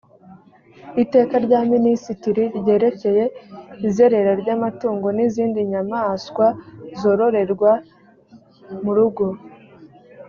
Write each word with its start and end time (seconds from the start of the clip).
iteka 1.03 1.35
rya 1.45 1.59
minisitiri 1.73 2.43
ryerekeye 2.59 3.23
izerera 3.87 4.31
ry 4.41 4.49
amatungo 4.55 5.07
n 5.17 5.19
izindi 5.27 5.59
nyamaswa 5.71 6.45
zororerwa 6.99 7.71
mu 8.83 8.91
rugo 8.97 9.25